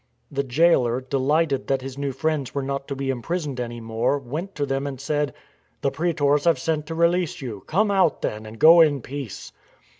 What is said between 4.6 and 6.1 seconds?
them and said:" The